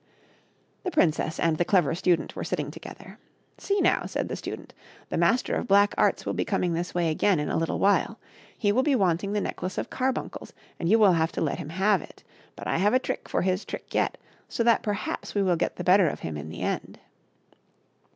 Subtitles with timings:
[0.83, 3.19] The princess and the Clever Student were sitting together."
[3.59, 4.73] See, now," said the Student,"
[5.11, 8.19] the Master of Black Arts will be coming this way again in a little while.
[8.57, 11.69] He will be wanting the necklace of carbuncles, and you will have to let him
[11.69, 12.23] have it.
[12.55, 14.17] But I have a trick for his trick yet,
[14.49, 16.97] so that perhaps we will get the better of him in the end."